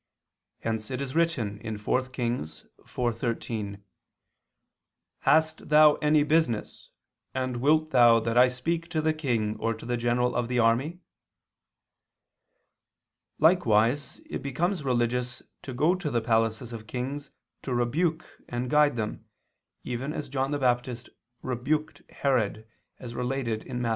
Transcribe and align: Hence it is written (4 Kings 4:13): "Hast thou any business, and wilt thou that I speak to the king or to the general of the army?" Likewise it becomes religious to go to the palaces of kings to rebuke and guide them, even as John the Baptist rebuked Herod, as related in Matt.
Hence 0.61 0.89
it 0.89 0.99
is 0.99 1.15
written 1.15 1.77
(4 1.77 2.01
Kings 2.09 2.65
4:13): 2.79 3.83
"Hast 5.19 5.69
thou 5.69 5.93
any 5.97 6.23
business, 6.23 6.89
and 7.35 7.57
wilt 7.57 7.91
thou 7.91 8.19
that 8.19 8.35
I 8.35 8.47
speak 8.47 8.89
to 8.89 9.01
the 9.03 9.13
king 9.13 9.57
or 9.59 9.75
to 9.75 9.85
the 9.85 9.97
general 9.97 10.35
of 10.35 10.47
the 10.47 10.57
army?" 10.57 11.01
Likewise 13.37 14.19
it 14.25 14.41
becomes 14.41 14.83
religious 14.83 15.43
to 15.61 15.71
go 15.71 15.93
to 15.93 16.09
the 16.09 16.19
palaces 16.19 16.73
of 16.73 16.87
kings 16.87 17.29
to 17.61 17.71
rebuke 17.71 18.25
and 18.49 18.71
guide 18.71 18.95
them, 18.95 19.25
even 19.83 20.13
as 20.13 20.29
John 20.29 20.49
the 20.49 20.57
Baptist 20.57 21.09
rebuked 21.43 22.01
Herod, 22.09 22.67
as 22.97 23.13
related 23.13 23.61
in 23.61 23.83
Matt. 23.83 23.89